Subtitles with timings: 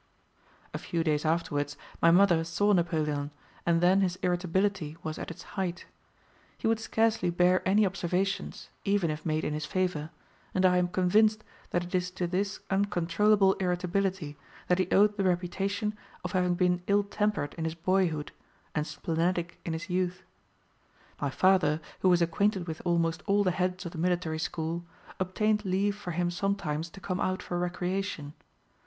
[0.73, 3.29] A few days afterwards my mother saw Napoleon,
[3.67, 5.85] and then his irritability was at its height.
[6.57, 10.09] He would scarcely bear any observations, even if made in his favour,
[10.55, 14.37] and I am convinced that it is to this uncontrollable irritability
[14.69, 15.95] that he owed the reputation
[16.25, 18.31] of having been ill tempered in his boyhood,
[18.73, 20.23] and splenetic in his youth.
[21.21, 24.83] My father, who was acquainted with almost all the heads of the military school,
[25.19, 28.33] obtained leave for him sometimes to come out for recreation.